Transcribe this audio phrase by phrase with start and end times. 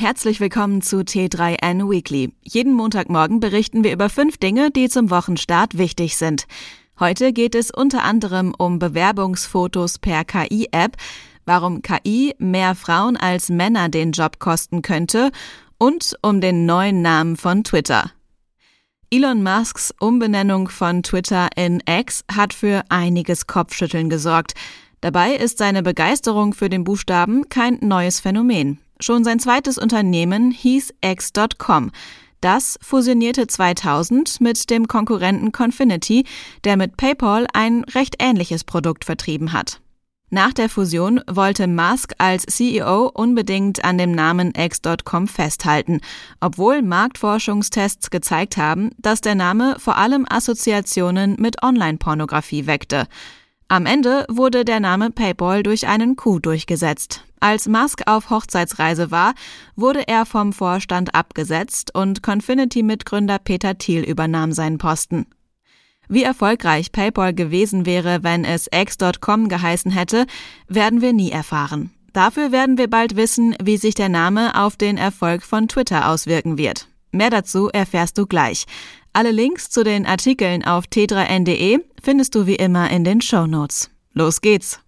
[0.00, 2.32] Herzlich willkommen zu T3N Weekly.
[2.42, 6.46] Jeden Montagmorgen berichten wir über fünf Dinge, die zum Wochenstart wichtig sind.
[6.98, 10.96] Heute geht es unter anderem um Bewerbungsfotos per KI-App,
[11.44, 15.32] warum KI mehr Frauen als Männer den Job kosten könnte
[15.76, 18.10] und um den neuen Namen von Twitter.
[19.10, 24.54] Elon Musks Umbenennung von Twitter in X hat für einiges Kopfschütteln gesorgt.
[25.02, 28.78] Dabei ist seine Begeisterung für den Buchstaben kein neues Phänomen.
[29.00, 31.90] Schon sein zweites Unternehmen hieß X.com.
[32.40, 36.24] Das fusionierte 2000 mit dem Konkurrenten Confinity,
[36.64, 39.80] der mit PayPal ein recht ähnliches Produkt vertrieben hat.
[40.32, 46.00] Nach der Fusion wollte Musk als CEO unbedingt an dem Namen X.com festhalten,
[46.38, 53.08] obwohl Marktforschungstests gezeigt haben, dass der Name vor allem Assoziationen mit Online-Pornografie weckte.
[53.66, 57.24] Am Ende wurde der Name PayPal durch einen Coup durchgesetzt.
[57.40, 59.34] Als Musk auf Hochzeitsreise war,
[59.74, 65.26] wurde er vom Vorstand abgesetzt und Confinity-Mitgründer Peter Thiel übernahm seinen Posten.
[66.06, 70.26] Wie erfolgreich PayPal gewesen wäre, wenn es X.com geheißen hätte,
[70.68, 71.92] werden wir nie erfahren.
[72.12, 76.58] Dafür werden wir bald wissen, wie sich der Name auf den Erfolg von Twitter auswirken
[76.58, 76.88] wird.
[77.12, 78.66] Mehr dazu erfährst du gleich.
[79.12, 83.90] Alle Links zu den Artikeln auf t3n.de findest du wie immer in den Show Notes.
[84.12, 84.80] Los geht's!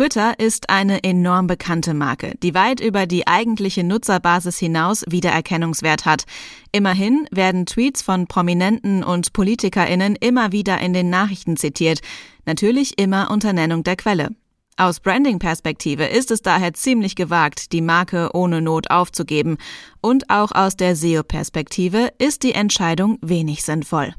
[0.00, 6.24] Twitter ist eine enorm bekannte Marke, die weit über die eigentliche Nutzerbasis hinaus Wiedererkennungswert hat.
[6.72, 12.00] Immerhin werden Tweets von Prominenten und Politikerinnen immer wieder in den Nachrichten zitiert,
[12.46, 14.30] natürlich immer unter Nennung der Quelle.
[14.78, 19.58] Aus Branding-Perspektive ist es daher ziemlich gewagt, die Marke ohne Not aufzugeben.
[20.00, 24.14] Und auch aus der SEO-Perspektive ist die Entscheidung wenig sinnvoll.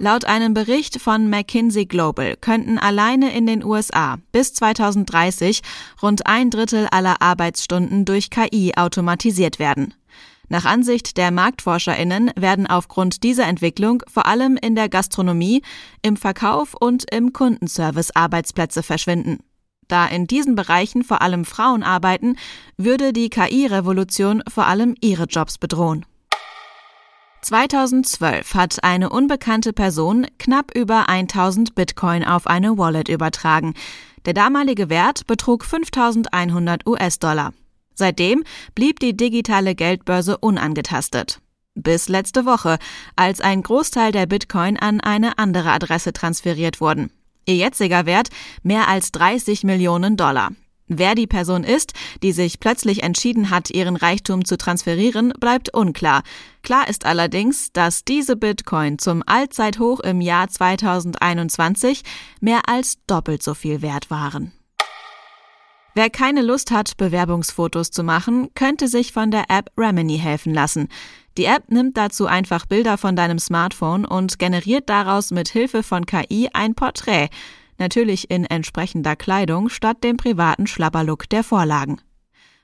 [0.00, 5.60] Laut einem Bericht von McKinsey Global könnten alleine in den USA bis 2030
[6.00, 9.94] rund ein Drittel aller Arbeitsstunden durch KI automatisiert werden.
[10.48, 15.62] Nach Ansicht der Marktforscherinnen werden aufgrund dieser Entwicklung vor allem in der Gastronomie,
[16.02, 19.40] im Verkauf und im Kundenservice Arbeitsplätze verschwinden.
[19.88, 22.36] Da in diesen Bereichen vor allem Frauen arbeiten,
[22.76, 26.06] würde die KI-Revolution vor allem ihre Jobs bedrohen.
[27.42, 33.74] 2012 hat eine unbekannte Person knapp über 1000 Bitcoin auf eine Wallet übertragen.
[34.24, 37.52] Der damalige Wert betrug 5100 US-Dollar.
[37.94, 38.44] Seitdem
[38.74, 41.40] blieb die digitale Geldbörse unangetastet.
[41.74, 42.78] Bis letzte Woche,
[43.14, 47.10] als ein Großteil der Bitcoin an eine andere Adresse transferiert wurden.
[47.46, 48.30] Ihr jetziger Wert
[48.62, 50.50] mehr als 30 Millionen Dollar.
[50.88, 56.22] Wer die Person ist, die sich plötzlich entschieden hat, ihren Reichtum zu transferieren, bleibt unklar.
[56.62, 62.02] Klar ist allerdings, dass diese Bitcoin zum Allzeithoch im Jahr 2021
[62.40, 64.52] mehr als doppelt so viel wert waren.
[65.94, 70.88] Wer keine Lust hat, Bewerbungsfotos zu machen, könnte sich von der App Remini helfen lassen.
[71.36, 76.06] Die App nimmt dazu einfach Bilder von deinem Smartphone und generiert daraus mit Hilfe von
[76.06, 77.28] KI ein Porträt,
[77.78, 82.00] natürlich in entsprechender Kleidung statt dem privaten Schlabberlook der Vorlagen.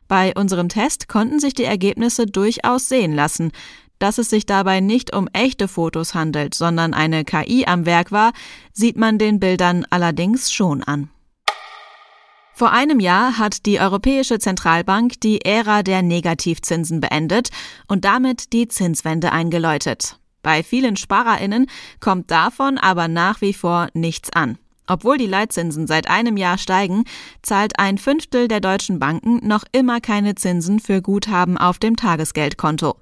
[0.09, 3.53] Bei unserem Test konnten sich die Ergebnisse durchaus sehen lassen.
[3.99, 8.33] Dass es sich dabei nicht um echte Fotos handelt, sondern eine KI am Werk war,
[8.73, 11.11] sieht man den Bildern allerdings schon an.
[12.57, 17.51] Vor einem Jahr hat die Europäische Zentralbank die Ära der Negativzinsen beendet
[17.89, 20.21] und damit die Zinswende eingeläutet.
[20.43, 21.67] Bei vielen Sparerinnen
[21.99, 24.59] kommt davon aber nach wie vor nichts an.
[24.87, 27.05] Obwohl die Leitzinsen seit einem Jahr steigen,
[27.43, 32.97] zahlt ein Fünftel der deutschen Banken noch immer keine Zinsen für Guthaben auf dem Tagesgeldkonto.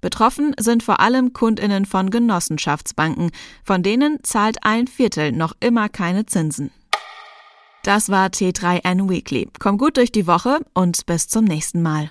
[0.00, 3.30] Betroffen sind vor allem Kundinnen von Genossenschaftsbanken,
[3.62, 6.70] von denen zahlt ein Viertel noch immer keine Zinsen.
[7.82, 9.48] Das war T3N Weekly.
[9.58, 12.10] Komm gut durch die Woche und bis zum nächsten Mal.